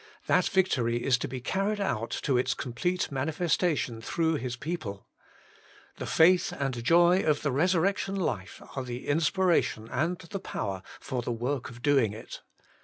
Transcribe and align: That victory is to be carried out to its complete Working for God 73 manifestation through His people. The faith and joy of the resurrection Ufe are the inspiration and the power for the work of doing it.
That 0.25 0.47
victory 0.49 1.03
is 1.03 1.19
to 1.19 1.27
be 1.27 1.41
carried 1.41 1.79
out 1.79 2.09
to 2.23 2.35
its 2.35 2.55
complete 2.55 3.03
Working 3.11 3.17
for 3.17 3.25
God 3.25 3.33
73 3.33 3.43
manifestation 3.43 4.01
through 4.01 4.33
His 4.37 4.55
people. 4.55 5.05
The 5.97 6.07
faith 6.07 6.51
and 6.51 6.83
joy 6.83 7.21
of 7.21 7.43
the 7.43 7.51
resurrection 7.51 8.17
Ufe 8.17 8.75
are 8.75 8.83
the 8.83 9.07
inspiration 9.07 9.87
and 9.91 10.17
the 10.17 10.39
power 10.39 10.81
for 10.99 11.21
the 11.21 11.31
work 11.31 11.69
of 11.69 11.83
doing 11.83 12.13
it. 12.13 12.41